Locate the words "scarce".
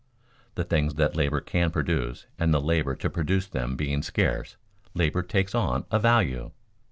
4.01-4.57